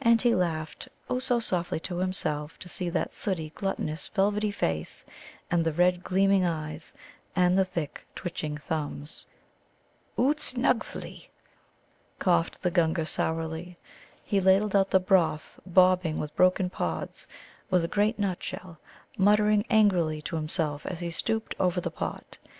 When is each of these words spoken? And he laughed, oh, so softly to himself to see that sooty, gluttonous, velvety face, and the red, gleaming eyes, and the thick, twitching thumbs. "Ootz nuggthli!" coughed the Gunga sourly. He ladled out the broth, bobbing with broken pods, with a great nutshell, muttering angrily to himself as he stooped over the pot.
And 0.00 0.20
he 0.20 0.34
laughed, 0.34 0.88
oh, 1.08 1.20
so 1.20 1.38
softly 1.38 1.78
to 1.78 1.98
himself 1.98 2.58
to 2.58 2.68
see 2.68 2.90
that 2.90 3.12
sooty, 3.12 3.50
gluttonous, 3.50 4.08
velvety 4.08 4.50
face, 4.50 5.04
and 5.52 5.64
the 5.64 5.72
red, 5.72 6.02
gleaming 6.02 6.44
eyes, 6.44 6.92
and 7.36 7.56
the 7.56 7.64
thick, 7.64 8.04
twitching 8.16 8.56
thumbs. 8.58 9.24
"Ootz 10.18 10.54
nuggthli!" 10.56 11.28
coughed 12.18 12.60
the 12.60 12.72
Gunga 12.72 13.06
sourly. 13.06 13.78
He 14.24 14.40
ladled 14.40 14.74
out 14.74 14.90
the 14.90 14.98
broth, 14.98 15.60
bobbing 15.64 16.18
with 16.18 16.34
broken 16.34 16.70
pods, 16.70 17.28
with 17.70 17.84
a 17.84 17.86
great 17.86 18.18
nutshell, 18.18 18.80
muttering 19.16 19.64
angrily 19.70 20.20
to 20.22 20.34
himself 20.34 20.86
as 20.86 20.98
he 20.98 21.10
stooped 21.10 21.54
over 21.60 21.80
the 21.80 21.92
pot. 21.92 22.38